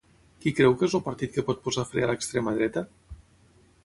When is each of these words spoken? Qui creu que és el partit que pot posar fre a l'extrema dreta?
Qui 0.43 0.51
creu 0.59 0.73
que 0.79 0.87
és 0.91 0.95
el 0.99 1.03
partit 1.09 1.35
que 1.35 1.43
pot 1.49 1.61
posar 1.67 1.85
fre 1.91 2.05
a 2.05 2.09
l'extrema 2.13 2.55
dreta? 2.57 2.83